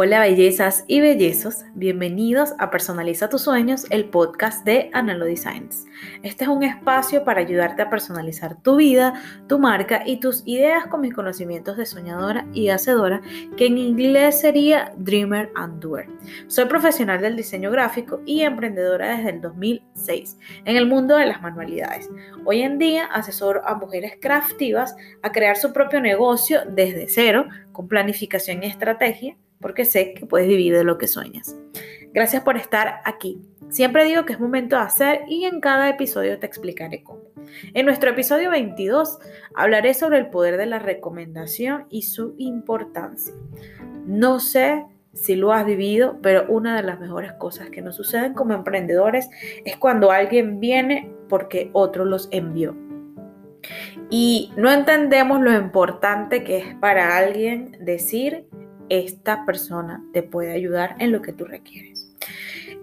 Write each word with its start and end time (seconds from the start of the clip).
Hola 0.00 0.20
bellezas 0.20 0.84
y 0.86 1.00
bellezos, 1.00 1.64
bienvenidos 1.74 2.54
a 2.60 2.70
Personaliza 2.70 3.28
tus 3.28 3.42
sueños, 3.42 3.84
el 3.90 4.04
podcast 4.04 4.64
de 4.64 4.90
Analo 4.92 5.24
Designs. 5.24 5.86
Este 6.22 6.44
es 6.44 6.50
un 6.50 6.62
espacio 6.62 7.24
para 7.24 7.40
ayudarte 7.40 7.82
a 7.82 7.90
personalizar 7.90 8.62
tu 8.62 8.76
vida, 8.76 9.20
tu 9.48 9.58
marca 9.58 10.04
y 10.06 10.20
tus 10.20 10.44
ideas 10.46 10.86
con 10.86 11.00
mis 11.00 11.12
conocimientos 11.12 11.76
de 11.76 11.84
soñadora 11.84 12.46
y 12.52 12.68
hacedora, 12.68 13.22
que 13.56 13.66
en 13.66 13.76
inglés 13.78 14.40
sería 14.40 14.92
Dreamer 14.98 15.50
and 15.56 15.82
Doer. 15.82 16.06
Soy 16.46 16.66
profesional 16.66 17.20
del 17.20 17.34
diseño 17.34 17.72
gráfico 17.72 18.20
y 18.24 18.42
emprendedora 18.42 19.16
desde 19.16 19.30
el 19.30 19.40
2006 19.40 20.38
en 20.64 20.76
el 20.76 20.86
mundo 20.86 21.16
de 21.16 21.26
las 21.26 21.42
manualidades. 21.42 22.08
Hoy 22.44 22.62
en 22.62 22.78
día 22.78 23.06
asesoro 23.06 23.66
a 23.66 23.74
mujeres 23.74 24.12
craftivas 24.20 24.94
a 25.22 25.32
crear 25.32 25.56
su 25.56 25.72
propio 25.72 26.00
negocio 26.00 26.60
desde 26.68 27.08
cero, 27.08 27.48
con 27.72 27.88
planificación 27.88 28.62
y 28.62 28.66
estrategia 28.66 29.36
porque 29.60 29.84
sé 29.84 30.14
que 30.14 30.26
puedes 30.26 30.48
vivir 30.48 30.74
de 30.74 30.84
lo 30.84 30.98
que 30.98 31.08
sueñas. 31.08 31.56
Gracias 32.12 32.42
por 32.42 32.56
estar 32.56 33.00
aquí. 33.04 33.40
Siempre 33.68 34.04
digo 34.04 34.24
que 34.24 34.32
es 34.32 34.40
momento 34.40 34.76
de 34.76 34.82
hacer 34.82 35.20
y 35.28 35.44
en 35.44 35.60
cada 35.60 35.88
episodio 35.90 36.38
te 36.38 36.46
explicaré 36.46 37.02
cómo. 37.02 37.20
En 37.74 37.86
nuestro 37.86 38.10
episodio 38.10 38.50
22 38.50 39.18
hablaré 39.54 39.94
sobre 39.94 40.18
el 40.18 40.30
poder 40.30 40.56
de 40.56 40.66
la 40.66 40.78
recomendación 40.78 41.86
y 41.90 42.02
su 42.02 42.34
importancia. 42.38 43.34
No 44.06 44.40
sé 44.40 44.86
si 45.12 45.36
lo 45.36 45.52
has 45.52 45.66
vivido, 45.66 46.18
pero 46.22 46.46
una 46.48 46.76
de 46.76 46.82
las 46.82 46.98
mejores 46.98 47.32
cosas 47.32 47.70
que 47.70 47.82
nos 47.82 47.96
suceden 47.96 48.34
como 48.34 48.54
emprendedores 48.54 49.28
es 49.64 49.76
cuando 49.76 50.10
alguien 50.10 50.60
viene 50.60 51.12
porque 51.28 51.70
otro 51.72 52.04
los 52.04 52.28
envió. 52.30 52.74
Y 54.10 54.52
no 54.56 54.72
entendemos 54.72 55.40
lo 55.40 55.52
importante 55.52 56.42
que 56.42 56.58
es 56.58 56.74
para 56.76 57.18
alguien 57.18 57.76
decir 57.80 58.47
esta 58.88 59.44
persona 59.44 60.02
te 60.12 60.22
puede 60.22 60.52
ayudar 60.52 60.96
en 60.98 61.12
lo 61.12 61.22
que 61.22 61.32
tú 61.32 61.44
requieres. 61.44 62.14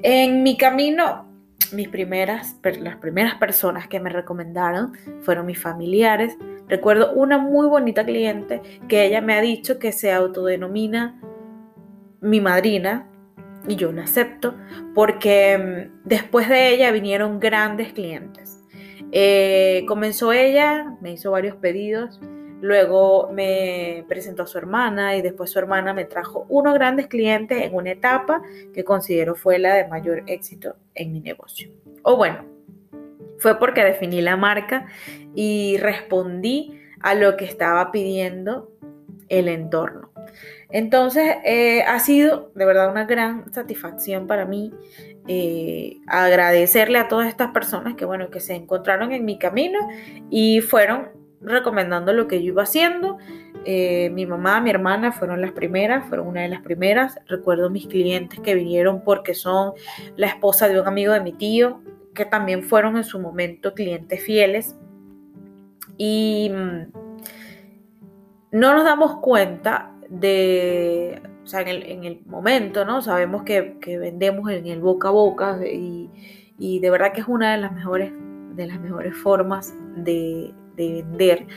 En 0.01 0.43
mi 0.43 0.57
camino, 0.57 1.27
mis 1.71 1.89
primeras, 1.89 2.59
las 2.79 2.97
primeras 2.97 3.35
personas 3.35 3.87
que 3.87 3.99
me 3.99 4.09
recomendaron 4.09 4.93
fueron 5.21 5.45
mis 5.45 5.59
familiares. 5.59 6.37
Recuerdo 6.67 7.13
una 7.13 7.37
muy 7.37 7.67
bonita 7.67 8.05
cliente 8.05 8.61
que 8.87 9.05
ella 9.05 9.21
me 9.21 9.33
ha 9.33 9.41
dicho 9.41 9.79
que 9.79 9.91
se 9.91 10.11
autodenomina 10.11 11.19
mi 12.21 12.41
madrina 12.41 13.07
y 13.67 13.75
yo 13.75 13.91
la 13.91 14.03
acepto 14.03 14.55
porque 14.93 15.57
mm, 15.57 16.07
después 16.07 16.49
de 16.49 16.69
ella 16.69 16.91
vinieron 16.91 17.39
grandes 17.39 17.93
clientes. 17.93 18.63
Eh, 19.11 19.85
comenzó 19.87 20.33
ella, 20.33 20.97
me 21.01 21.13
hizo 21.13 21.31
varios 21.31 21.55
pedidos 21.55 22.19
Luego 22.65 23.29
me 23.31 24.03
presentó 24.07 24.41
a 24.41 24.47
su 24.47 24.57
hermana 24.57 25.15
y 25.15 25.21
después 25.21 25.51
su 25.51 25.59
hermana 25.59 25.93
me 25.93 26.05
trajo 26.05 26.47
unos 26.49 26.73
grandes 26.73 27.05
clientes 27.05 27.61
en 27.61 27.75
una 27.75 27.91
etapa 27.91 28.41
que 28.73 28.83
considero 28.83 29.35
fue 29.35 29.59
la 29.59 29.75
de 29.75 29.87
mayor 29.87 30.23
éxito 30.25 30.75
en 30.95 31.13
mi 31.13 31.19
negocio. 31.19 31.69
O 32.01 32.17
bueno, 32.17 32.43
fue 33.37 33.59
porque 33.59 33.83
definí 33.83 34.19
la 34.19 34.35
marca 34.35 34.87
y 35.35 35.77
respondí 35.77 36.81
a 37.01 37.13
lo 37.13 37.37
que 37.37 37.45
estaba 37.45 37.91
pidiendo 37.91 38.71
el 39.29 39.47
entorno. 39.47 40.09
Entonces 40.71 41.35
eh, 41.45 41.83
ha 41.83 41.99
sido 41.99 42.51
de 42.55 42.65
verdad 42.65 42.89
una 42.89 43.05
gran 43.05 43.53
satisfacción 43.53 44.25
para 44.25 44.45
mí 44.45 44.73
eh, 45.27 45.97
agradecerle 46.07 46.97
a 46.97 47.07
todas 47.09 47.27
estas 47.27 47.51
personas 47.51 47.93
que 47.93 48.05
bueno 48.05 48.31
que 48.31 48.39
se 48.39 48.55
encontraron 48.55 49.11
en 49.11 49.23
mi 49.23 49.37
camino 49.37 49.77
y 50.31 50.61
fueron 50.61 51.09
recomendando 51.45 52.13
lo 52.13 52.27
que 52.27 52.41
yo 52.41 52.53
iba 52.53 52.63
haciendo. 52.63 53.17
Eh, 53.65 54.11
mi 54.11 54.25
mamá, 54.25 54.61
mi 54.61 54.69
hermana 54.69 55.11
fueron 55.11 55.41
las 55.41 55.51
primeras, 55.51 56.07
fueron 56.07 56.27
una 56.27 56.41
de 56.41 56.49
las 56.49 56.61
primeras. 56.61 57.17
Recuerdo 57.27 57.69
mis 57.69 57.87
clientes 57.87 58.39
que 58.39 58.53
vinieron 58.53 59.01
porque 59.01 59.33
son 59.33 59.73
la 60.15 60.27
esposa 60.27 60.67
de 60.67 60.79
un 60.79 60.87
amigo 60.87 61.13
de 61.13 61.21
mi 61.21 61.33
tío, 61.33 61.81
que 62.13 62.25
también 62.25 62.63
fueron 62.63 62.97
en 62.97 63.03
su 63.03 63.19
momento 63.19 63.73
clientes 63.73 64.23
fieles. 64.23 64.75
Y 65.97 66.51
mm, 66.53 66.91
no 68.51 68.73
nos 68.73 68.83
damos 68.83 69.17
cuenta 69.17 69.91
de, 70.09 71.21
o 71.43 71.47
sea, 71.47 71.61
en 71.61 72.03
el, 72.03 72.21
momento, 72.25 72.85
¿no? 72.85 73.01
Sabemos 73.01 73.43
que, 73.43 73.77
vendemos 73.85 74.51
en 74.51 74.67
el 74.67 74.79
boca 74.79 75.07
a 75.07 75.11
boca 75.11 75.59
y, 75.65 76.11
y 76.59 76.79
de 76.79 76.89
verdad 76.91 77.13
que 77.13 77.21
es 77.21 77.27
una 77.27 77.53
de 77.53 77.57
las 77.57 77.71
mejores, 77.71 78.11
de 78.55 78.67
las 78.67 78.79
mejores 78.79 79.15
formas 79.15 79.73
de, 79.95 80.53
de 80.75 81.03
vender, 81.03 81.47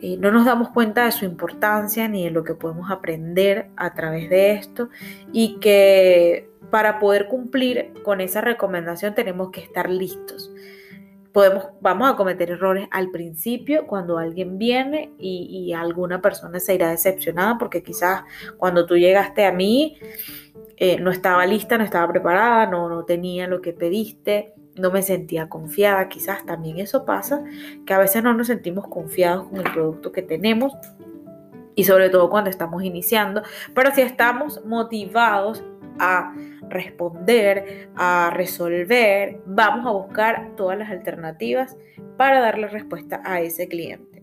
eh, 0.00 0.16
no 0.18 0.30
nos 0.30 0.44
damos 0.44 0.68
cuenta 0.70 1.06
de 1.06 1.12
su 1.12 1.24
importancia 1.24 2.06
ni 2.06 2.24
de 2.24 2.30
lo 2.30 2.44
que 2.44 2.54
podemos 2.54 2.90
aprender 2.90 3.70
a 3.76 3.94
través 3.94 4.28
de 4.28 4.52
esto 4.52 4.90
y 5.32 5.58
que 5.58 6.50
para 6.70 6.98
poder 6.98 7.28
cumplir 7.28 7.92
con 8.02 8.20
esa 8.20 8.42
recomendación 8.42 9.14
tenemos 9.14 9.50
que 9.50 9.60
estar 9.60 9.88
listos. 9.88 10.52
Podemos, 11.32 11.68
vamos 11.80 12.10
a 12.10 12.16
cometer 12.16 12.50
errores 12.50 12.88
al 12.90 13.10
principio 13.10 13.86
cuando 13.86 14.18
alguien 14.18 14.58
viene 14.58 15.12
y, 15.18 15.72
alguna 15.72 16.20
persona 16.20 16.60
se 16.60 16.74
irá 16.74 16.90
decepcionada 16.90 17.58
porque 17.58 17.82
quizás 17.82 18.22
cuando 18.56 18.86
tú 18.86 18.96
llegaste 18.96 19.44
a 19.44 19.52
mí 19.52 19.98
eh, 20.78 20.98
no 20.98 21.10
estaba 21.10 21.44
lista, 21.46 21.78
no 21.78 21.84
estaba 21.84 22.10
preparada, 22.10 22.66
no, 22.66 22.88
no 22.88 23.04
tenía 23.04 23.46
lo 23.46 23.60
que 23.60 23.72
pediste 23.72 24.54
no 24.76 24.90
me 24.90 25.02
sentía 25.02 25.48
confiada, 25.48 26.08
quizás 26.08 26.44
también 26.44 26.78
eso 26.78 27.04
pasa, 27.04 27.42
que 27.86 27.94
a 27.94 27.98
veces 27.98 28.22
no 28.22 28.34
nos 28.34 28.46
sentimos 28.48 28.86
confiados 28.88 29.48
con 29.48 29.58
el 29.58 29.72
producto 29.72 30.12
que 30.12 30.22
tenemos 30.22 30.72
y 31.74 31.84
sobre 31.84 32.08
todo 32.08 32.30
cuando 32.30 32.50
estamos 32.50 32.82
iniciando, 32.82 33.42
pero 33.74 33.94
si 33.94 34.00
estamos 34.00 34.64
motivados 34.64 35.62
a 35.98 36.34
responder, 36.68 37.90
a 37.96 38.30
resolver, 38.34 39.40
vamos 39.46 39.86
a 39.86 39.90
buscar 39.90 40.56
todas 40.56 40.78
las 40.78 40.90
alternativas 40.90 41.76
para 42.16 42.40
darle 42.40 42.68
respuesta 42.68 43.20
a 43.24 43.40
ese 43.40 43.68
cliente. 43.68 44.22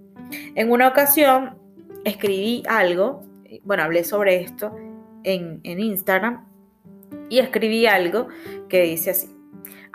En 0.56 0.72
una 0.72 0.88
ocasión 0.88 1.58
escribí 2.04 2.64
algo, 2.68 3.24
bueno, 3.64 3.84
hablé 3.84 4.04
sobre 4.04 4.42
esto 4.42 4.76
en, 5.24 5.60
en 5.64 5.80
Instagram 5.80 6.46
y 7.30 7.40
escribí 7.40 7.86
algo 7.86 8.28
que 8.68 8.82
dice 8.82 9.12
así. 9.12 9.33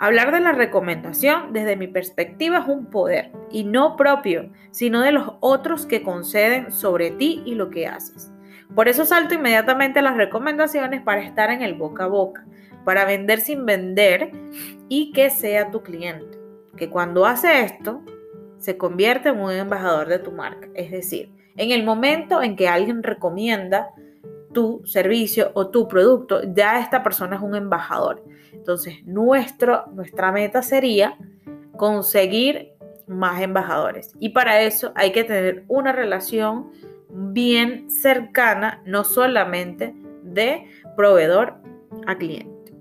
Hablar 0.01 0.31
de 0.31 0.39
la 0.39 0.53
recomendación 0.53 1.51
desde 1.51 1.75
mi 1.75 1.87
perspectiva 1.87 2.59
es 2.59 2.67
un 2.69 2.85
poder, 2.85 3.33
y 3.51 3.65
no 3.65 3.97
propio, 3.97 4.49
sino 4.71 5.01
de 5.01 5.11
los 5.11 5.33
otros 5.41 5.85
que 5.85 6.03
conceden 6.03 6.71
sobre 6.71 7.11
ti 7.11 7.43
y 7.45 7.55
lo 7.55 7.69
que 7.69 7.85
haces. 7.85 8.31
Por 8.73 8.87
eso 8.87 9.05
salto 9.05 9.33
inmediatamente 9.33 9.99
a 9.99 10.03
las 10.03 10.15
recomendaciones 10.15 11.01
para 11.01 11.21
estar 11.21 11.49
en 11.49 11.63
el 11.63 11.73
boca 11.73 12.05
a 12.05 12.07
boca, 12.07 12.45
para 12.85 13.03
vender 13.03 13.41
sin 13.41 13.65
vender 13.65 14.31
y 14.87 15.11
que 15.11 15.29
sea 15.29 15.69
tu 15.69 15.83
cliente, 15.83 16.39
que 16.77 16.89
cuando 16.89 17.25
hace 17.25 17.63
esto 17.63 18.01
se 18.57 18.77
convierte 18.77 19.29
en 19.29 19.41
un 19.41 19.51
embajador 19.51 20.07
de 20.07 20.19
tu 20.19 20.31
marca. 20.31 20.69
Es 20.75 20.91
decir, 20.91 21.29
en 21.57 21.71
el 21.71 21.83
momento 21.83 22.41
en 22.41 22.55
que 22.55 22.69
alguien 22.69 23.03
recomienda 23.03 23.89
tu 24.53 24.81
servicio 24.85 25.51
o 25.53 25.69
tu 25.69 25.87
producto, 25.87 26.41
ya 26.53 26.79
esta 26.79 27.03
persona 27.03 27.35
es 27.35 27.41
un 27.41 27.55
embajador. 27.55 28.23
Entonces, 28.51 29.03
nuestro, 29.05 29.85
nuestra 29.93 30.31
meta 30.31 30.61
sería 30.61 31.17
conseguir 31.77 32.73
más 33.07 33.41
embajadores. 33.41 34.13
Y 34.19 34.29
para 34.29 34.61
eso 34.61 34.91
hay 34.95 35.11
que 35.11 35.23
tener 35.23 35.63
una 35.67 35.91
relación 35.91 36.71
bien 37.09 37.89
cercana, 37.89 38.81
no 38.85 39.03
solamente 39.03 39.95
de 40.23 40.67
proveedor 40.95 41.55
a 42.05 42.17
cliente. 42.17 42.73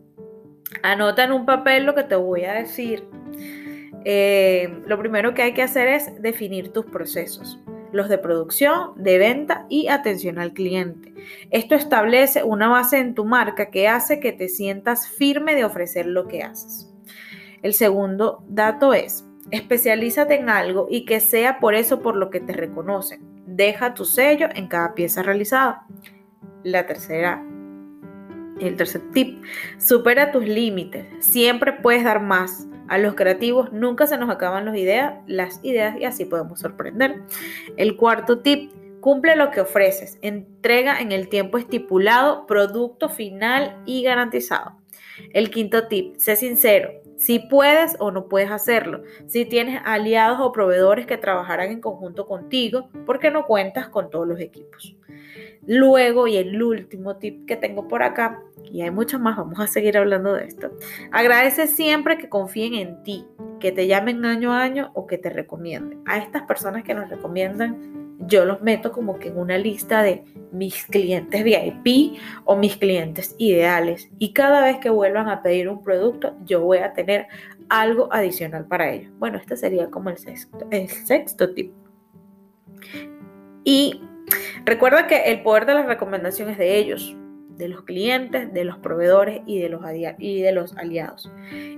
Anota 0.82 1.24
en 1.24 1.32
un 1.32 1.46
papel 1.46 1.84
lo 1.84 1.94
que 1.94 2.04
te 2.04 2.16
voy 2.16 2.44
a 2.44 2.52
decir. 2.52 3.04
Eh, 4.04 4.82
lo 4.86 4.98
primero 4.98 5.34
que 5.34 5.42
hay 5.42 5.54
que 5.54 5.62
hacer 5.62 5.88
es 5.88 6.22
definir 6.22 6.72
tus 6.72 6.86
procesos 6.86 7.58
los 7.92 8.08
de 8.08 8.18
producción, 8.18 8.92
de 8.96 9.18
venta 9.18 9.66
y 9.68 9.88
atención 9.88 10.38
al 10.38 10.52
cliente. 10.52 11.14
Esto 11.50 11.74
establece 11.74 12.42
una 12.42 12.68
base 12.68 12.98
en 12.98 13.14
tu 13.14 13.24
marca 13.24 13.70
que 13.70 13.88
hace 13.88 14.20
que 14.20 14.32
te 14.32 14.48
sientas 14.48 15.08
firme 15.08 15.54
de 15.54 15.64
ofrecer 15.64 16.06
lo 16.06 16.26
que 16.26 16.42
haces. 16.42 16.92
El 17.62 17.74
segundo 17.74 18.44
dato 18.48 18.94
es, 18.94 19.24
especialízate 19.50 20.36
en 20.36 20.48
algo 20.48 20.86
y 20.90 21.04
que 21.04 21.20
sea 21.20 21.58
por 21.58 21.74
eso 21.74 22.00
por 22.00 22.16
lo 22.16 22.30
que 22.30 22.40
te 22.40 22.52
reconocen. 22.52 23.20
Deja 23.46 23.94
tu 23.94 24.04
sello 24.04 24.48
en 24.54 24.68
cada 24.68 24.94
pieza 24.94 25.22
realizada. 25.22 25.86
La 26.62 26.86
tercera 26.86 27.42
el 28.60 28.76
tercer 28.76 29.02
tip, 29.12 29.42
supera 29.78 30.32
tus 30.32 30.44
límites. 30.44 31.06
Siempre 31.20 31.72
puedes 31.72 32.04
dar 32.04 32.20
más. 32.20 32.66
A 32.88 32.98
los 32.98 33.14
creativos 33.14 33.72
nunca 33.72 34.06
se 34.06 34.18
nos 34.18 34.30
acaban 34.30 34.64
las 34.64 35.60
ideas, 35.62 35.96
y 36.00 36.04
así 36.04 36.24
podemos 36.24 36.60
sorprender. 36.60 37.22
El 37.76 37.96
cuarto 37.96 38.40
tip, 38.40 38.72
cumple 39.00 39.36
lo 39.36 39.50
que 39.50 39.60
ofreces. 39.60 40.18
Entrega 40.22 41.00
en 41.00 41.12
el 41.12 41.28
tiempo 41.28 41.58
estipulado 41.58 42.46
producto 42.46 43.08
final 43.08 43.80
y 43.86 44.02
garantizado. 44.02 44.72
El 45.32 45.50
quinto 45.50 45.86
tip, 45.88 46.16
sé 46.16 46.36
sincero. 46.36 46.90
Si 47.18 47.40
puedes 47.40 47.96
o 47.98 48.10
no 48.10 48.28
puedes 48.28 48.50
hacerlo, 48.50 49.02
si 49.26 49.44
tienes 49.44 49.82
aliados 49.84 50.38
o 50.40 50.52
proveedores 50.52 51.04
que 51.04 51.18
trabajarán 51.18 51.72
en 51.72 51.80
conjunto 51.80 52.26
contigo, 52.26 52.88
porque 53.04 53.30
no 53.30 53.44
cuentas 53.44 53.88
con 53.88 54.08
todos 54.08 54.26
los 54.26 54.40
equipos. 54.40 54.96
Luego, 55.66 56.28
y 56.28 56.36
el 56.36 56.62
último 56.62 57.16
tip 57.16 57.44
que 57.46 57.56
tengo 57.56 57.88
por 57.88 58.02
acá, 58.02 58.40
y 58.70 58.82
hay 58.82 58.90
muchos 58.90 59.20
más, 59.20 59.36
vamos 59.36 59.58
a 59.60 59.66
seguir 59.66 59.98
hablando 59.98 60.32
de 60.32 60.46
esto, 60.46 60.70
agradece 61.10 61.66
siempre 61.66 62.16
que 62.18 62.28
confíen 62.28 62.74
en 62.74 63.02
ti, 63.02 63.26
que 63.58 63.72
te 63.72 63.86
llamen 63.86 64.24
año 64.24 64.52
a 64.52 64.62
año 64.62 64.92
o 64.94 65.06
que 65.06 65.18
te 65.18 65.28
recomienden. 65.28 66.00
A 66.06 66.18
estas 66.18 66.42
personas 66.42 66.84
que 66.84 66.94
nos 66.94 67.10
recomiendan, 67.10 68.07
yo 68.18 68.44
los 68.44 68.60
meto 68.62 68.92
como 68.92 69.18
que 69.18 69.28
en 69.28 69.38
una 69.38 69.58
lista 69.58 70.02
de 70.02 70.24
mis 70.52 70.84
clientes 70.84 71.44
VIP 71.44 72.18
o 72.44 72.56
mis 72.56 72.76
clientes 72.76 73.34
ideales. 73.38 74.10
Y 74.18 74.32
cada 74.32 74.64
vez 74.64 74.78
que 74.78 74.90
vuelvan 74.90 75.28
a 75.28 75.42
pedir 75.42 75.68
un 75.68 75.82
producto, 75.82 76.36
yo 76.44 76.60
voy 76.62 76.78
a 76.78 76.92
tener 76.92 77.26
algo 77.68 78.08
adicional 78.12 78.66
para 78.66 78.92
ellos. 78.92 79.12
Bueno, 79.18 79.38
este 79.38 79.56
sería 79.56 79.90
como 79.90 80.10
el 80.10 80.18
sexto, 80.18 80.66
el 80.70 80.88
sexto 80.88 81.52
tip. 81.54 81.72
Y 83.64 84.00
Recuerda 84.64 85.06
que 85.06 85.30
el 85.30 85.42
poder 85.42 85.66
de 85.66 85.74
las 85.74 85.86
recomendaciones 85.86 86.58
de 86.58 86.76
ellos, 86.76 87.16
de 87.58 87.68
los 87.68 87.82
clientes, 87.82 88.54
de 88.54 88.64
los 88.64 88.78
proveedores 88.78 89.42
y 89.44 89.58
de 89.60 89.68
los, 89.68 89.82
y 90.18 90.40
de 90.40 90.52
los 90.52 90.76
aliados. 90.76 91.30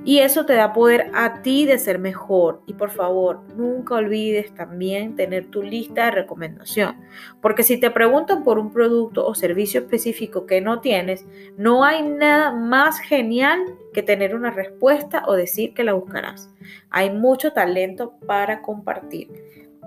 Y 0.04 0.18
eso 0.18 0.44
te 0.44 0.52
da 0.52 0.74
poder 0.74 1.10
a 1.14 1.40
ti 1.42 1.64
de 1.64 1.78
ser 1.78 1.98
mejor. 1.98 2.60
Y 2.66 2.74
por 2.74 2.90
favor, 2.90 3.40
nunca 3.56 3.94
olvides 3.94 4.54
también 4.54 5.16
tener 5.16 5.46
tu 5.46 5.62
lista 5.62 6.04
de 6.04 6.10
recomendación. 6.10 6.96
Porque 7.40 7.62
si 7.62 7.80
te 7.80 7.90
preguntan 7.90 8.44
por 8.44 8.58
un 8.58 8.72
producto 8.72 9.26
o 9.26 9.34
servicio 9.34 9.80
específico 9.80 10.44
que 10.44 10.60
no 10.60 10.80
tienes, 10.80 11.24
no 11.56 11.82
hay 11.82 12.02
nada 12.02 12.52
más 12.52 13.00
genial 13.00 13.60
que 13.94 14.02
tener 14.02 14.34
una 14.34 14.50
respuesta 14.50 15.24
o 15.26 15.34
decir 15.34 15.72
que 15.72 15.82
la 15.82 15.94
buscarás. 15.94 16.50
Hay 16.90 17.10
mucho 17.10 17.52
talento 17.52 18.12
para 18.26 18.60
compartir. 18.60 19.28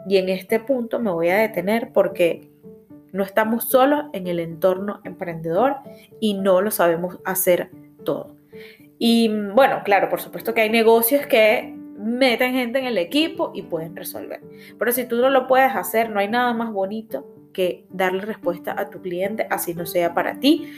Y 0.09 0.17
en 0.17 0.29
este 0.29 0.59
punto 0.59 0.99
me 0.99 1.11
voy 1.11 1.29
a 1.29 1.37
detener 1.37 1.91
porque 1.93 2.52
no 3.13 3.23
estamos 3.23 3.69
solos 3.69 4.05
en 4.11 4.27
el 4.27 4.39
entorno 4.39 4.99
emprendedor 5.05 5.77
y 6.19 6.33
no 6.33 6.59
lo 6.59 6.71
sabemos 6.71 7.19
hacer 7.23 7.69
todo. 8.03 8.35
Y 8.99 9.29
bueno, 9.29 9.81
claro, 9.85 10.09
por 10.09 10.19
supuesto 10.19 10.53
que 10.53 10.61
hay 10.61 10.69
negocios 10.69 11.25
que 11.27 11.73
meten 11.97 12.53
gente 12.53 12.79
en 12.79 12.85
el 12.85 12.97
equipo 12.97 13.51
y 13.53 13.61
pueden 13.61 13.95
resolver. 13.95 14.41
Pero 14.77 14.91
si 14.91 15.05
tú 15.05 15.17
no 15.17 15.29
lo 15.29 15.47
puedes 15.47 15.75
hacer, 15.75 16.09
no 16.09 16.19
hay 16.19 16.27
nada 16.27 16.53
más 16.53 16.73
bonito 16.73 17.25
que 17.53 17.85
darle 17.89 18.21
respuesta 18.21 18.75
a 18.77 18.89
tu 18.89 19.01
cliente, 19.01 19.47
así 19.49 19.75
no 19.75 19.85
sea 19.85 20.13
para 20.13 20.39
ti. 20.39 20.73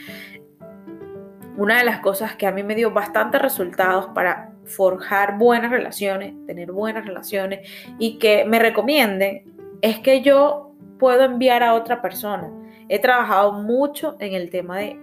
Una 1.56 1.78
de 1.78 1.84
las 1.84 2.00
cosas 2.00 2.36
que 2.36 2.46
a 2.46 2.52
mí 2.52 2.62
me 2.62 2.74
dio 2.74 2.90
bastantes 2.90 3.40
resultados 3.40 4.08
para 4.14 4.52
forjar 4.64 5.38
buenas 5.38 5.70
relaciones, 5.70 6.34
tener 6.46 6.70
buenas 6.70 7.06
relaciones 7.06 7.66
y 7.98 8.18
que 8.18 8.44
me 8.44 8.58
recomienden 8.58 9.54
es 9.80 10.00
que 10.00 10.20
yo 10.20 10.65
puedo 10.98 11.24
enviar 11.24 11.62
a 11.62 11.74
otra 11.74 12.00
persona. 12.02 12.50
He 12.88 12.98
trabajado 12.98 13.52
mucho 13.52 14.16
en 14.20 14.34
el 14.34 14.50
tema 14.50 14.78
de, 14.78 14.98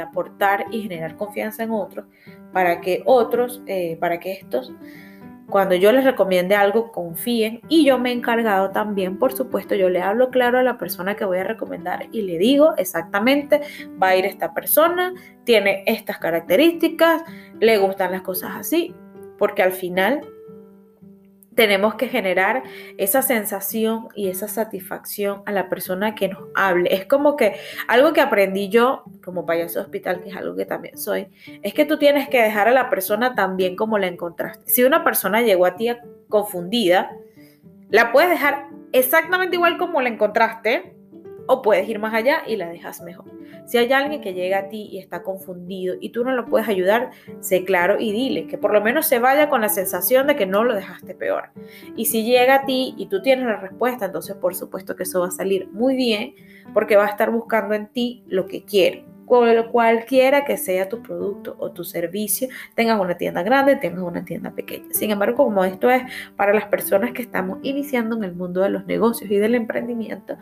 aportar 0.00 0.66
y 0.70 0.82
generar 0.82 1.16
confianza 1.16 1.62
en 1.62 1.70
otros 1.70 2.04
para 2.52 2.80
que 2.80 3.02
otros, 3.06 3.62
eh, 3.66 3.96
para 3.98 4.20
que 4.20 4.32
estos, 4.32 4.72
cuando 5.48 5.74
yo 5.74 5.92
les 5.92 6.04
recomiende 6.04 6.54
algo, 6.54 6.92
confíen. 6.92 7.62
Y 7.68 7.86
yo 7.86 7.98
me 7.98 8.10
he 8.10 8.12
encargado 8.12 8.70
también, 8.70 9.18
por 9.18 9.32
supuesto, 9.32 9.74
yo 9.74 9.88
le 9.88 10.02
hablo 10.02 10.30
claro 10.30 10.58
a 10.58 10.62
la 10.62 10.76
persona 10.76 11.14
que 11.14 11.24
voy 11.24 11.38
a 11.38 11.44
recomendar 11.44 12.08
y 12.12 12.22
le 12.22 12.38
digo 12.38 12.74
exactamente, 12.76 13.62
va 14.02 14.08
a 14.08 14.16
ir 14.16 14.26
esta 14.26 14.52
persona, 14.52 15.14
tiene 15.44 15.84
estas 15.86 16.18
características, 16.18 17.22
le 17.60 17.78
gustan 17.78 18.12
las 18.12 18.22
cosas 18.22 18.50
así, 18.56 18.94
porque 19.38 19.62
al 19.62 19.72
final 19.72 20.20
tenemos 21.58 21.96
que 21.96 22.06
generar 22.06 22.62
esa 22.98 23.20
sensación 23.20 24.10
y 24.14 24.28
esa 24.28 24.46
satisfacción 24.46 25.42
a 25.44 25.50
la 25.50 25.68
persona 25.68 26.14
que 26.14 26.28
nos 26.28 26.44
hable. 26.54 26.94
Es 26.94 27.04
como 27.06 27.34
que 27.34 27.56
algo 27.88 28.12
que 28.12 28.20
aprendí 28.20 28.68
yo 28.68 29.02
como 29.24 29.44
payaso 29.44 29.80
hospital, 29.80 30.22
que 30.22 30.28
es 30.28 30.36
algo 30.36 30.54
que 30.54 30.66
también 30.66 30.96
soy, 30.96 31.26
es 31.64 31.74
que 31.74 31.84
tú 31.84 31.98
tienes 31.98 32.28
que 32.28 32.40
dejar 32.40 32.68
a 32.68 32.70
la 32.70 32.88
persona 32.88 33.34
tan 33.34 33.56
bien 33.56 33.74
como 33.74 33.98
la 33.98 34.06
encontraste. 34.06 34.70
Si 34.70 34.84
una 34.84 35.02
persona 35.02 35.42
llegó 35.42 35.66
a 35.66 35.74
ti 35.74 35.88
confundida, 36.28 37.10
la 37.90 38.12
puedes 38.12 38.30
dejar 38.30 38.68
exactamente 38.92 39.56
igual 39.56 39.78
como 39.78 40.00
la 40.00 40.10
encontraste 40.10 40.94
o 41.48 41.62
puedes 41.62 41.88
ir 41.88 41.98
más 41.98 42.14
allá 42.14 42.42
y 42.46 42.56
la 42.56 42.68
dejas 42.68 43.02
mejor. 43.02 43.24
Si 43.66 43.78
hay 43.78 43.92
alguien 43.92 44.20
que 44.20 44.34
llega 44.34 44.58
a 44.58 44.68
ti 44.68 44.88
y 44.92 44.98
está 44.98 45.22
confundido 45.22 45.96
y 46.00 46.10
tú 46.10 46.24
no 46.24 46.32
lo 46.32 46.46
puedes 46.46 46.68
ayudar, 46.68 47.10
sé 47.40 47.64
claro 47.64 47.96
y 47.98 48.12
dile 48.12 48.46
que 48.46 48.58
por 48.58 48.72
lo 48.72 48.80
menos 48.80 49.06
se 49.06 49.18
vaya 49.18 49.48
con 49.48 49.60
la 49.60 49.68
sensación 49.68 50.26
de 50.26 50.36
que 50.36 50.46
no 50.46 50.62
lo 50.62 50.74
dejaste 50.74 51.14
peor. 51.14 51.50
Y 51.96 52.06
si 52.06 52.24
llega 52.24 52.56
a 52.56 52.64
ti 52.64 52.94
y 52.96 53.06
tú 53.06 53.22
tienes 53.22 53.46
la 53.46 53.56
respuesta, 53.56 54.06
entonces 54.06 54.36
por 54.36 54.54
supuesto 54.54 54.94
que 54.94 55.02
eso 55.02 55.20
va 55.20 55.28
a 55.28 55.32
salir 55.32 55.68
muy 55.72 55.96
bien 55.96 56.34
porque 56.74 56.96
va 56.96 57.06
a 57.06 57.08
estar 57.08 57.30
buscando 57.30 57.74
en 57.74 57.88
ti 57.88 58.22
lo 58.28 58.46
que 58.46 58.64
quiere 58.64 59.04
cualquiera 59.70 60.44
que 60.44 60.56
sea 60.56 60.88
tu 60.88 61.02
producto 61.02 61.56
o 61.58 61.70
tu 61.70 61.84
servicio, 61.84 62.48
tengas 62.74 63.00
una 63.00 63.16
tienda 63.16 63.42
grande, 63.42 63.76
tengas 63.76 64.02
una 64.02 64.24
tienda 64.24 64.52
pequeña. 64.52 64.86
Sin 64.92 65.10
embargo, 65.10 65.44
como 65.44 65.64
esto 65.64 65.90
es 65.90 66.02
para 66.36 66.54
las 66.54 66.66
personas 66.66 67.12
que 67.12 67.22
estamos 67.22 67.58
iniciando 67.62 68.16
en 68.16 68.24
el 68.24 68.34
mundo 68.34 68.62
de 68.62 68.70
los 68.70 68.86
negocios 68.86 69.30
y 69.30 69.36
del 69.36 69.54
emprendimiento, 69.54 70.36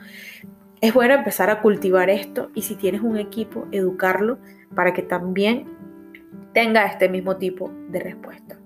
es 0.81 0.93
bueno 0.93 1.15
empezar 1.15 1.51
a 1.51 1.63
cultivar 1.63 2.11
esto 2.11 2.51
y 2.55 2.63
si 2.63 2.75
tienes 2.75 3.01
un 3.01 3.17
equipo, 3.17 3.67
educarlo 3.73 4.39
para 4.75 4.93
que 4.93 5.03
también 5.03 5.67
tenga 6.53 6.87
este 6.87 7.09
mismo 7.09 7.37
tipo 7.37 7.71
de 7.89 8.01
respuesta. 8.01 8.59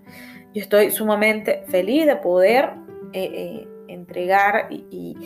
Yo 0.53 0.63
estoy 0.63 0.91
sumamente 0.91 1.65
feliz 1.69 2.07
de 2.07 2.17
poder 2.17 2.71
eh, 3.13 3.31
eh, 3.33 3.69
entregar 3.89 4.69
y, 4.71 5.17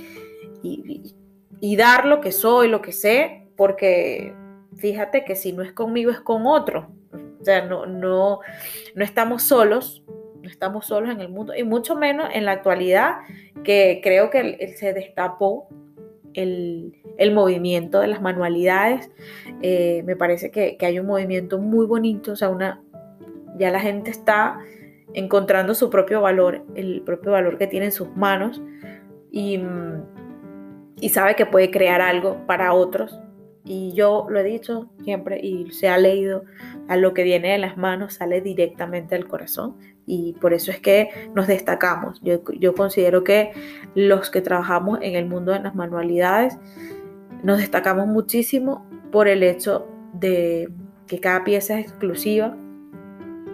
dar 1.77 2.05
lo 2.05 2.21
que 2.21 2.33
soy, 2.33 2.69
lo 2.69 2.83
que 2.83 2.93
sé, 2.93 3.49
porque 3.57 4.35
fíjate 4.77 5.25
que 5.25 5.35
si 5.35 5.53
no 5.53 5.63
es 5.63 5.73
conmigo 5.73 6.11
es 6.11 6.21
con 6.21 6.47
otro. 6.47 6.91
O 7.41 7.45
sea, 7.45 7.65
no, 7.67 7.87
no, 7.87 8.41
no 8.95 9.05
estamos 9.05 9.43
solos, 9.43 10.03
no 10.43 10.49
estamos 10.49 10.87
solos 10.87 11.11
en 11.11 11.21
el 11.21 11.29
mundo, 11.29 11.55
y 11.55 11.63
mucho 11.63 11.97
menos 11.97 12.29
en 12.33 12.45
la 12.45 12.53
actualidad, 12.53 13.17
que 13.63 14.01
creo 14.03 14.31
que 14.31 14.75
se 14.77 14.93
destapó 14.93 15.69
el, 16.35 17.33
movimiento 17.33 18.01
de 18.01 18.09
las 18.09 18.21
manualidades. 18.21 19.11
Eh, 19.63 20.03
me 20.05 20.17
parece 20.17 20.51
que, 20.51 20.77
hay 20.81 20.99
un 20.99 21.07
movimiento 21.07 21.59
muy 21.59 21.87
bonito, 21.87 22.33
o 22.33 22.37
sea, 22.37 22.51
una, 22.51 22.83
ya 23.59 23.71
la 23.71 23.81
gente 23.81 24.11
está 24.11 24.59
encontrando 25.15 25.75
su 25.75 25.91
propio 25.91 26.21
valor, 26.21 26.65
el 26.75 27.03
propio 27.03 27.33
valor 27.33 27.57
que 27.59 27.67
tiene 27.67 27.87
en 27.87 27.93
sus 27.93 28.09
manos 28.17 28.61
y, 29.31 29.61
y 31.01 31.09
sabe 31.11 31.37
que 31.37 31.47
puede 31.47 31.71
crear 31.71 32.01
algo 32.01 32.45
para 32.47 32.73
otros. 32.73 33.21
Y 33.67 33.93
yo 33.95 34.27
lo 34.29 34.41
he 34.41 34.45
dicho 34.45 34.91
siempre 35.05 35.41
y 35.41 35.71
se 35.71 35.89
ha 35.89 35.97
leído, 35.97 36.45
a 36.87 36.97
lo 36.97 37.15
que 37.15 37.23
viene 37.23 37.53
de 37.53 37.59
las 37.59 37.79
manos 37.79 38.15
sale 38.15 38.43
directamente 38.43 39.15
del 39.15 39.27
corazón 39.27 39.77
y 40.07 40.35
por 40.35 40.53
eso 40.53 40.71
es 40.71 40.81
que 40.81 41.11
nos 41.35 41.47
destacamos. 41.47 42.21
Yo, 42.23 42.75
considero 42.75 43.25
que 43.25 43.53
los 43.95 44.31
que 44.31 44.41
trabajamos 44.41 44.99
en 45.03 45.15
el 45.15 45.27
mundo 45.27 45.53
de 45.53 45.61
las 45.61 45.75
manualidades 45.75 46.59
nos 47.43 47.59
destacamos 47.59 48.07
muchísimo 48.07 48.87
por 49.11 49.29
el 49.29 49.43
hecho 49.43 49.87
de 50.13 50.69
que 51.07 51.21
cada 51.21 51.45
pieza 51.45 51.79
es 51.79 51.87
exclusiva, 51.87 52.57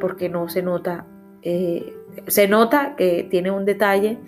porque 0.00 0.28
no 0.28 0.48
se 0.48 0.62
nota, 0.62 1.06
eh, 1.42 1.94
se 2.26 2.48
nota 2.48 2.94
que 2.96 3.26
tiene 3.30 3.50
un 3.50 3.64
detalle 3.64 4.18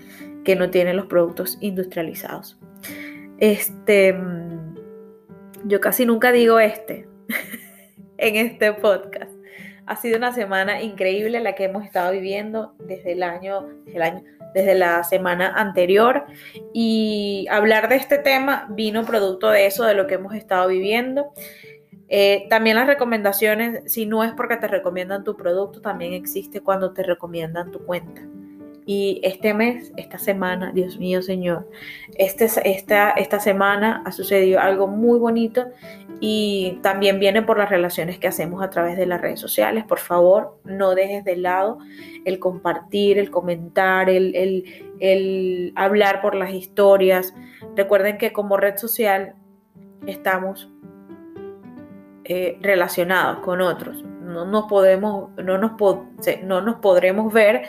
que 0.44 0.56
no 0.56 0.70
tienen 0.70 0.96
los 0.96 1.06
productos 1.06 1.58
industrializados. 1.60 2.58
Este, 3.38 4.16
yo 5.64 5.80
casi 5.80 6.06
nunca 6.06 6.32
digo 6.32 6.58
este 6.60 7.08
en 8.18 8.36
este 8.36 8.72
podcast 8.72 9.32
ha 9.86 9.96
sido 9.96 10.16
una 10.16 10.32
semana 10.32 10.82
increíble 10.82 11.40
la 11.40 11.54
que 11.54 11.64
hemos 11.64 11.84
estado 11.84 12.12
viviendo 12.12 12.74
desde 12.78 13.12
el 13.12 13.22
año, 13.22 13.68
desde, 13.84 13.96
el 13.96 14.02
año, 14.02 14.22
desde 14.54 14.74
la 14.74 15.04
semana 15.04 15.52
anterior 15.54 16.26
y 16.72 17.46
hablar 17.50 17.88
de 17.88 17.96
este 17.96 18.18
tema 18.18 18.66
vino 18.70 19.04
producto 19.04 19.50
de 19.50 19.66
eso, 19.66 19.84
de 19.84 19.94
lo 19.94 20.06
que 20.06 20.14
hemos 20.14 20.34
estado 20.34 20.68
viviendo. 20.68 21.32
Eh, 22.08 22.46
también 22.50 22.76
las 22.76 22.86
recomendaciones, 22.86 23.90
si 23.90 24.04
no 24.04 24.22
es 24.22 24.32
porque 24.34 24.58
te 24.58 24.68
recomiendan 24.68 25.24
tu 25.24 25.36
producto, 25.36 25.80
también 25.80 26.12
existe 26.12 26.60
cuando 26.60 26.92
te 26.92 27.02
recomiendan 27.02 27.70
tu 27.70 27.84
cuenta. 27.84 28.22
Y 28.84 29.20
este 29.22 29.54
mes, 29.54 29.92
esta 29.96 30.18
semana, 30.18 30.72
Dios 30.72 30.98
mío, 30.98 31.22
Señor, 31.22 31.68
este, 32.16 32.46
esta, 32.64 33.10
esta 33.10 33.38
semana 33.38 34.02
ha 34.04 34.12
sucedido 34.12 34.60
algo 34.60 34.88
muy 34.88 35.18
bonito 35.18 35.66
y 36.20 36.78
también 36.82 37.20
viene 37.20 37.42
por 37.42 37.58
las 37.58 37.70
relaciones 37.70 38.18
que 38.18 38.28
hacemos 38.28 38.62
a 38.62 38.70
través 38.70 38.96
de 38.96 39.06
las 39.06 39.20
redes 39.20 39.40
sociales. 39.40 39.84
Por 39.84 39.98
favor, 39.98 40.58
no 40.64 40.94
dejes 40.94 41.24
de 41.24 41.36
lado 41.36 41.78
el 42.24 42.38
compartir, 42.38 43.18
el 43.18 43.30
comentar, 43.30 44.10
el, 44.10 44.64
el 45.00 45.72
hablar 45.76 46.20
por 46.20 46.34
las 46.34 46.52
historias. 46.52 47.34
Recuerden 47.76 48.18
que 48.18 48.32
como 48.32 48.56
red 48.56 48.76
social 48.76 49.34
estamos 50.06 50.68
eh, 52.24 52.56
relacionados 52.60 53.40
con 53.40 53.60
otros. 53.60 54.04
no 54.04 54.66
podemos, 54.68 55.30
no 55.38 55.58
nos, 55.58 55.72
no 56.44 56.60
nos 56.60 56.76
podremos 56.76 57.32
ver 57.32 57.62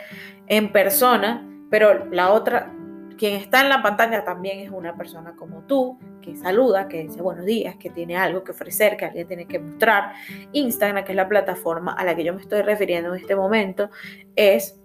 en 0.46 0.72
persona, 0.72 1.48
pero 1.70 2.06
la 2.10 2.32
otra, 2.32 2.72
quien 3.16 3.34
está 3.34 3.62
en 3.62 3.68
la 3.68 3.82
pantalla 3.82 4.24
también 4.24 4.60
es 4.60 4.70
una 4.70 4.96
persona 4.96 5.34
como 5.36 5.62
tú, 5.62 5.98
que 6.20 6.36
saluda, 6.36 6.88
que 6.88 7.02
dice 7.02 7.20
buenos 7.20 7.44
días, 7.44 7.76
que 7.76 7.90
tiene 7.90 8.16
algo 8.16 8.44
que 8.44 8.52
ofrecer, 8.52 8.96
que 8.96 9.04
alguien 9.04 9.26
tiene 9.26 9.46
que 9.46 9.58
mostrar. 9.58 10.12
Instagram, 10.52 11.04
que 11.04 11.12
es 11.12 11.16
la 11.16 11.28
plataforma 11.28 11.92
a 11.92 12.04
la 12.04 12.16
que 12.16 12.24
yo 12.24 12.32
me 12.32 12.40
estoy 12.40 12.62
refiriendo 12.62 13.14
en 13.14 13.20
este 13.20 13.36
momento, 13.36 13.90
es 14.34 14.80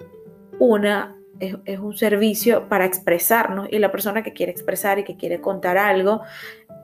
una 0.60 1.16
es, 1.40 1.80
un 1.80 1.96
servicio 1.96 2.68
para 2.68 2.86
expresarnos 2.86 3.68
y 3.72 3.80
la 3.80 3.92
persona 3.92 4.24
que 4.24 4.34
quiere 4.34 4.52
expresar 4.52 5.00
y 5.00 5.04
que 5.04 5.16
quiere 5.16 5.42
contar 5.42 5.78
algo 5.78 6.22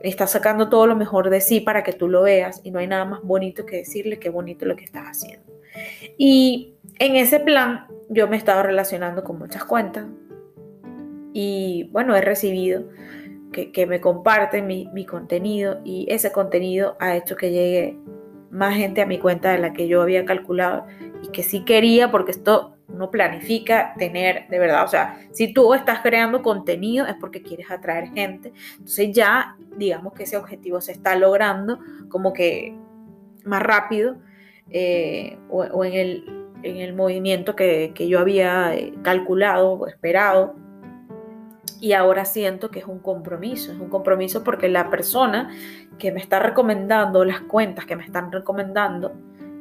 está 0.02 0.28
sacando 0.28 0.70
todo 0.70 0.88
lo 0.88 0.96
mejor 0.96 1.30
de 1.30 1.42
sí 1.42 1.62
para 1.62 1.84
que 1.84 1.94
tú 1.94 2.08
lo 2.08 2.22
veas 2.22 2.62
y 2.64 2.72
no 2.72 2.80
hay 2.80 2.88
nada 2.88 3.06
más 3.06 3.22
bonito 3.24 3.66
que 3.66 3.78
decirle 3.78 4.20
qué 4.20 4.30
bonito 4.30 4.66
lo 4.66 4.76
que 4.76 4.84
estás 4.84 5.06
haciendo. 5.06 5.54
Y 6.18 6.75
en 7.00 7.16
ese 7.16 7.40
plan 7.40 7.88
yo 8.10 8.28
me 8.28 8.36
he 8.36 8.40
estado 8.40 8.64
relacionando 8.64 9.24
con 9.24 9.40
muchas 9.40 9.66
cuentas 9.66 10.06
y 11.34 11.90
bueno, 11.92 12.16
he 12.16 12.22
recibido 12.22 12.84
que, 13.52 13.86
me 13.86 14.02
comparten 14.02 14.68
mi, 14.68 14.90
mi 14.94 15.06
contenido 15.06 15.80
y 15.86 16.06
ese 16.10 16.32
contenido 16.32 16.98
ha 17.00 17.16
hecho 17.16 17.38
que 17.38 17.52
llegue 17.52 17.98
más 18.52 18.76
gente 18.76 19.02
a 19.02 19.06
mi 19.06 19.18
cuenta 19.18 19.52
de 19.52 19.60
la 19.60 19.72
que 19.72 19.88
yo 19.88 20.02
había 20.02 20.26
calculado 20.26 20.86
y 21.24 21.30
que 21.30 21.42
sí 21.42 21.64
quería 21.64 22.12
porque 22.12 22.32
esto 22.32 22.76
uno 22.88 23.12
planifica 23.12 23.94
tener, 23.98 24.48
de 24.48 24.60
verdad, 24.60 24.84
o 24.84 24.88
sea, 24.88 25.20
si 25.32 25.54
tú 25.54 25.74
estás 25.74 26.00
creando 26.00 26.42
contenido 26.42 27.06
es 27.06 27.16
porque 27.20 27.42
quieres 27.42 27.70
atraer 27.70 28.10
gente. 28.14 28.54
Entonces 28.74 29.12
ya, 29.12 29.58
digamos 29.78 30.14
que 30.14 30.24
ese 30.24 30.38
objetivo 30.38 30.82
se 30.82 30.92
está 30.92 31.16
logrando 31.16 31.80
como 32.10 32.32
que 32.32 32.76
más 33.44 33.62
rápido 33.62 34.18
eh, 34.70 35.38
o, 35.50 35.84
en, 35.84 35.94
el, 35.94 36.45
en, 36.64 36.78
el, 36.78 36.94
movimiento 36.94 37.56
que, 37.56 37.92
que 37.94 38.08
yo 38.08 38.20
había 38.20 38.76
eh, 38.76 38.94
calculado 39.02 39.74
o 39.74 39.88
esperado. 39.88 40.56
Y 41.82 41.94
ahora 41.94 42.26
siento 42.26 42.72
que 42.72 42.80
es 42.80 42.86
un 42.86 43.00
compromiso, 43.00 43.72
es 43.72 43.80
un 43.80 43.90
compromiso 43.90 44.44
porque 44.44 44.70
la 44.70 44.90
persona 44.90 45.50
que 46.00 46.12
me 46.12 46.20
está 46.20 46.40
recomendando, 46.40 47.26
las 47.26 47.42
cuentas 47.42 47.86
que 47.86 47.96
me 47.96 48.04
están 48.04 48.32
recomendando, 48.32 49.14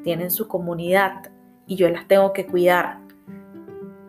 tienen 0.03 0.31
su 0.31 0.49
comunidad 0.49 1.31
y 1.67 1.77
yo 1.77 1.89
las 1.89 2.07
tengo 2.07 2.33
que 2.33 2.47
cuidar 2.47 3.05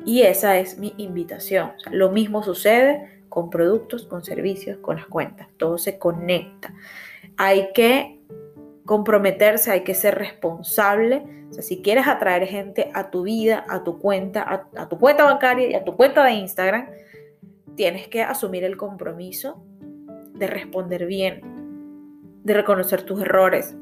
y 0.05 0.21
esa 0.21 0.57
es 0.57 0.77
mi 0.77 0.93
invitación. 0.97 1.71
lo 1.91 2.11
mismo 2.11 2.43
sucede 2.43 3.23
con 3.27 3.49
productos, 3.49 4.05
con 4.05 4.23
servicios, 4.23 4.77
con 4.77 4.95
las 4.97 5.07
cuentas. 5.07 5.47
Todo 5.57 5.77
se 5.77 5.97
conecta. 5.97 6.73
Hay 7.37 7.73
que 7.73 8.21
comprometerse, 8.85 9.71
hay 9.71 9.83
que 9.83 9.95
ser 9.95 10.15
responsable. 10.15 11.44
Si 11.61 11.81
quieres 11.81 12.07
atraer 12.07 12.47
gente 12.47 12.91
a 12.93 13.09
tu 13.09 13.23
vida, 13.23 13.65
a 13.69 13.83
tu 13.83 13.99
cuenta, 13.99 14.67
a, 14.75 14.89
tu 14.89 14.97
cuenta 14.97 15.23
bancaria 15.23 15.69
y 15.69 15.73
a 15.73 15.83
tu 15.83 15.95
cuenta 15.95 16.23
de 16.23 16.33
Instagram, 16.33 16.87
tienes 17.75 18.07
que 18.07 18.23
asumir 18.23 18.63
el 18.63 18.77
compromiso 18.77 19.63
de 20.33 20.47
responder 20.47 21.05
bien, 21.05 21.41
de 22.43 22.53
reconocer 22.53 23.03
tus 23.03 23.21
errores, 23.21 23.75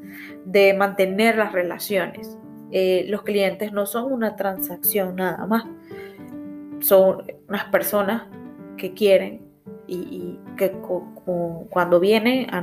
de 0.44 0.74
mantener 0.74 1.36
las 1.36 1.52
relaciones. 1.52 2.38
Eh, 2.70 3.06
los 3.08 3.22
clientes 3.22 3.72
no 3.72 3.86
son 3.86 4.12
una 4.12 4.36
transacción 4.36 5.16
nada 5.16 5.46
más 5.46 5.64
son 6.84 7.24
unas 7.48 7.64
personas 7.66 8.24
que 8.76 8.92
quieren 8.92 9.40
y, 9.86 10.38
que 10.56 10.72
cuando 11.70 12.00
vienen 12.00 12.52
a 12.54 12.58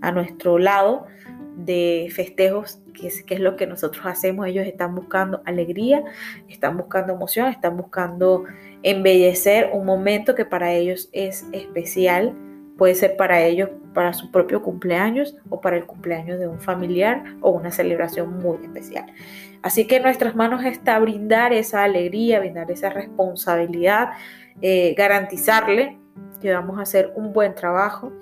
a 0.00 0.12
nuestro 0.12 0.58
lado 0.58 1.06
de 1.56 2.08
festejos, 2.12 2.80
que 2.92 3.08
es, 3.08 3.22
que 3.22 3.38
lo 3.38 3.56
que 3.56 3.66
nosotros 3.66 4.04
hacemos, 4.06 4.46
ellos 4.46 4.66
están 4.66 4.94
buscando 4.94 5.42
alegría, 5.44 6.02
están 6.48 6.76
buscando 6.76 7.12
emoción, 7.12 7.48
están 7.48 7.76
buscando 7.76 8.44
embellecer 8.82 9.70
un 9.72 9.86
momento 9.86 10.34
que 10.34 10.44
para 10.44 10.72
ellos 10.72 11.08
es 11.12 11.46
especial, 11.52 12.34
puede 12.76 12.94
ser 12.94 13.16
para 13.16 13.42
ellos, 13.42 13.70
para 13.92 14.12
su 14.12 14.30
propio 14.30 14.62
cumpleaños 14.62 15.36
o 15.48 15.60
para 15.60 15.76
el 15.76 15.86
cumpleaños 15.86 16.38
de 16.38 16.48
un 16.48 16.60
familiar 16.60 17.36
o 17.40 17.50
una 17.50 17.70
celebración 17.70 18.38
muy 18.38 18.58
especial. 18.64 19.06
Así 19.62 19.86
que 19.86 19.96
en 19.96 20.02
nuestras 20.02 20.34
manos 20.34 20.64
está 20.64 20.98
brindar 20.98 21.52
esa 21.52 21.84
alegría, 21.84 22.40
brindar 22.40 22.70
esa 22.70 22.90
responsabilidad, 22.90 24.10
eh, 24.60 24.94
garantizarle 24.98 25.98
que 26.42 26.52
vamos 26.52 26.78
a 26.78 26.82
hacer 26.82 27.12
un 27.16 27.32
buen 27.32 27.54
trabajo 27.54 28.12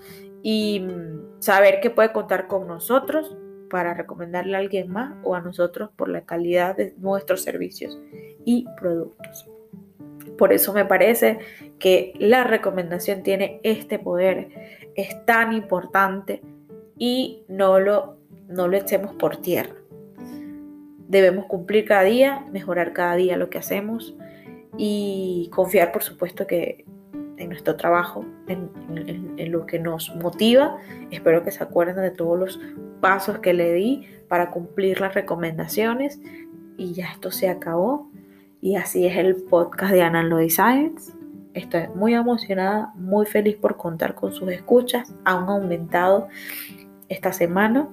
y 0.43 0.81
mm, 0.81 1.41
saber 1.41 1.81
que 1.81 1.91
puede 1.91 2.13
contar 2.13 2.47
con 2.47 2.67
nosotros 2.67 3.37
para 3.71 3.95
recomendarle 3.95 4.57
a 4.57 4.61
alguien 4.61 4.91
más 4.91 5.15
o 5.23 5.35
a 5.35 5.41
nosotros 5.41 5.91
por 5.97 6.09
la 6.09 6.27
calidad 6.27 6.77
de 6.77 6.95
nuestros 6.99 7.43
servicios 7.43 7.99
y 8.45 8.67
productos. 8.79 9.49
Por 10.37 10.53
eso 10.53 10.73
me 10.73 10.85
parece 10.85 11.39
que 11.79 12.13
la 12.19 12.45
recomendación 12.45 13.23
tiene 13.23 13.61
este 13.63 13.99
poder, 13.99 14.49
es 14.95 15.25
tan 15.25 15.53
importante 15.53 16.43
y 16.99 17.45
no 17.49 17.81
lo, 17.81 18.19
no 18.49 18.69
lo 18.69 18.77
echemos 18.77 19.15
por 19.15 19.39
tierra. 19.39 19.75
Debemos 21.09 21.47
cumplir 21.47 21.87
cada 21.87 22.05
día, 22.05 22.45
mejorar 22.53 22.93
cada 22.93 23.17
día 23.17 23.37
lo 23.37 23.51
que 23.51 23.59
hacemos 23.59 24.15
y 24.77 25.51
confiar, 25.53 25.93
por 25.93 26.03
supuesto, 26.03 26.47
que 26.47 26.85
en 27.43 27.51
nuestro 27.51 27.77
trabajo, 27.77 28.25
en, 28.47 28.71
lo 29.51 29.67
que 29.67 29.79
nos 29.79 30.15
motiva. 30.17 30.79
Espero 31.11 31.43
que 31.43 31.51
se 31.51 31.63
acuerden 31.63 31.97
de 31.97 32.11
todos 32.11 32.39
los 32.39 32.61
pasos 33.01 33.39
que 33.41 33.53
le 33.53 33.73
di 33.73 34.07
para 34.29 34.51
cumplir 34.51 35.01
las 35.01 35.15
recomendaciones. 35.15 36.21
Y 36.77 36.95
ya 36.95 37.11
esto 37.13 37.31
se 37.31 37.49
acabó. 37.49 38.11
Y 38.61 38.77
así 38.77 39.07
es 39.07 39.17
el 39.17 39.37
podcast 39.37 39.93
de 39.93 40.03
Analog 40.03 40.51
Science. 40.51 41.13
Estoy 41.55 41.89
muy 41.95 42.15
emocionada, 42.15 42.93
muy 42.95 43.27
feliz 43.27 43.57
por 43.57 43.77
contar 43.77 44.15
con 44.15 44.33
sus 44.33 44.49
escuchas. 44.51 45.15
Han 45.25 45.49
aumentado 45.49 46.29
esta 47.09 47.33
semana 47.33 47.89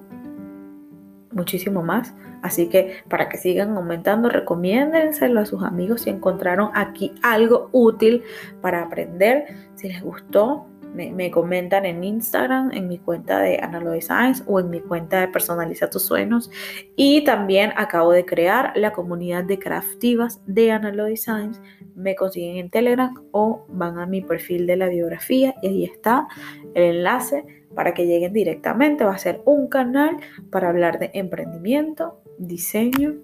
muchísimo 1.32 1.82
más. 1.82 2.14
Así 2.42 2.68
que 2.68 3.02
para 3.08 3.28
que 3.28 3.38
sigan 3.38 3.76
aumentando, 3.76 4.28
recomiéndenselo 4.28 5.40
a 5.40 5.46
sus 5.46 5.62
amigos 5.62 6.02
si 6.02 6.10
encontraron 6.10 6.70
aquí 6.74 7.12
algo 7.22 7.68
útil 7.72 8.22
para 8.60 8.82
aprender. 8.82 9.46
Si 9.74 9.88
les 9.88 10.02
gustó, 10.02 10.66
me, 10.94 11.30
comentan 11.30 11.86
en 11.86 12.02
Instagram, 12.02 12.72
en 12.72 12.88
mi 12.88 12.98
cuenta 12.98 13.40
de 13.40 13.58
Analoy 13.58 14.02
Science 14.02 14.42
o 14.46 14.60
en 14.60 14.70
mi 14.70 14.80
cuenta 14.80 15.20
de 15.20 15.28
Personaliza 15.28 15.88
tus 15.88 16.02
sueños. 16.02 16.50
Y 16.96 17.24
también 17.24 17.72
acabo 17.76 18.12
de 18.12 18.24
crear 18.24 18.72
la 18.74 18.92
comunidad 18.92 19.44
de 19.44 19.58
craftivas 19.58 20.40
de 20.46 20.72
Analoy 20.72 21.16
Science. 21.16 21.60
Me 21.94 22.14
consiguen 22.14 22.56
en 22.56 22.70
Telegram 22.70 23.14
o 23.32 23.66
van 23.68 23.98
a 23.98 24.06
mi 24.06 24.20
perfil 24.20 24.66
de 24.66 24.76
la 24.76 24.88
biografía 24.88 25.54
y 25.62 25.68
ahí 25.68 25.84
está 25.84 26.28
el 26.74 26.96
enlace 26.96 27.44
para 27.74 27.94
que 27.94 28.06
lleguen 28.06 28.32
directamente. 28.32 29.04
Va 29.04 29.14
a 29.14 29.18
ser 29.18 29.42
un 29.44 29.68
canal 29.68 30.16
para 30.50 30.68
hablar 30.68 30.98
de 30.98 31.10
emprendimiento, 31.14 32.19
diseño 32.46 33.14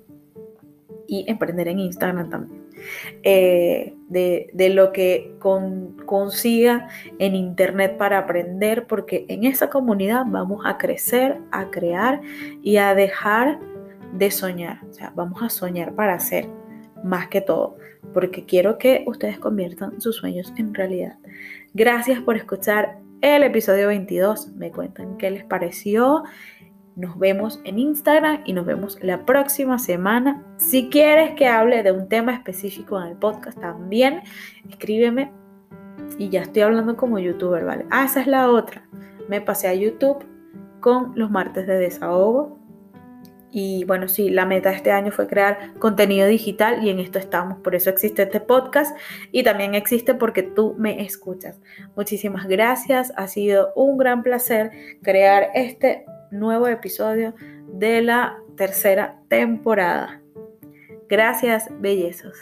y 1.09 1.25
emprender 1.29 1.69
en 1.69 1.81
Instagram 1.81 2.31
también. 2.31 2.67
Eh, 3.23 3.95
de, 4.09 4.71
lo 4.71 4.93
que 4.93 5.35
consiga 5.41 6.89
en 7.19 7.35
Internet 7.35 7.97
para 7.97 8.19
aprender, 8.19 8.87
porque 8.87 9.25
en 9.29 9.45
esa 9.45 9.71
comunidad 9.71 10.25
vamos 10.27 10.65
a 10.65 10.79
crecer, 10.79 11.39
a 11.51 11.71
crear 11.71 12.21
y 12.63 12.77
a 12.77 12.95
dejar 12.95 13.59
de 14.13 14.31
soñar. 14.31 14.81
O 14.89 14.93
sea, 14.93 15.13
vamos 15.15 15.43
a 15.43 15.49
soñar 15.49 15.95
para 15.95 16.15
hacer 16.15 16.49
más 17.03 17.29
que 17.29 17.41
todo, 17.41 17.77
porque 18.13 18.45
quiero 18.45 18.79
que 18.79 19.05
ustedes 19.07 19.39
conviertan 19.39 20.01
sus 20.01 20.17
sueños 20.17 20.53
en 20.57 20.75
realidad. 20.75 21.17
Gracias 21.75 22.21
por 22.21 22.37
escuchar 22.37 22.99
el 23.21 23.43
episodio 23.43 23.89
22. 23.89 24.53
Me 24.53 24.71
cuentan 24.71 25.17
qué 25.19 25.31
les 25.31 25.45
pareció. 25.45 26.25
Nos 26.97 27.19
vemos 27.19 27.61
en 27.65 27.79
Instagram 27.79 28.41
y 28.47 28.55
nos 28.55 28.65
vemos 28.65 28.97
la 29.03 29.27
próxima 29.27 29.79
semana. 29.79 30.43
Si 30.57 30.89
quieres 30.89 31.35
que 31.35 31.47
hable 31.47 31.83
de 31.83 31.93
un 31.93 32.09
tema 32.09 32.33
específico 32.33 32.99
en 32.99 33.09
el 33.09 33.17
podcast, 33.19 33.61
también 33.61 34.23
escríbeme. 34.67 35.31
Y 36.19 36.31
ya 36.31 36.41
estoy 36.41 36.63
hablando 36.63 36.97
como 36.97 37.19
youtuber, 37.19 37.67
¿vale? 37.67 37.85
Ah, 37.91 38.07
esa 38.07 38.23
es 38.23 38.27
la 38.27 38.51
otra. 38.51 38.89
Me 39.29 39.43
pasé 39.43 39.69
a 39.69 39.75
YouTube 39.75 40.25
con 40.81 41.13
los 41.17 41.31
martes 41.31 41.67
de 41.67 41.79
desahogo. 41.79 42.59
Y 43.51 43.85
bueno, 43.85 44.09
sí, 44.09 44.31
la 44.31 44.47
meta 44.47 44.71
de 44.71 44.77
este 44.77 44.91
año 44.91 45.13
fue 45.13 45.27
crear 45.27 45.75
contenido 45.79 46.27
digital 46.27 46.83
y 46.83 46.89
en 46.89 46.99
esto 46.99 47.19
estamos. 47.19 47.59
Por 47.59 47.75
eso 47.75 47.91
existe 47.91 48.23
este 48.23 48.41
podcast 48.41 48.97
y 49.33 49.43
también 49.43 49.75
existe 49.75 50.15
porque 50.15 50.43
tú 50.43 50.75
me 50.79 51.03
escuchas. 51.03 51.61
Muchísimas 51.95 52.47
gracias. 52.47 53.13
Ha 53.17 53.29
sido 53.29 53.75
un 53.75 53.99
gran 53.99 54.23
placer 54.23 54.71
crear 55.03 55.49
este 55.55 56.07
nuevo 56.31 56.69
episodio 56.69 57.35
de 57.69 58.03
la 58.03 58.39
tercera 58.57 59.21
temporada. 59.29 60.21
Gracias, 61.09 61.69
bellezos. 61.81 62.37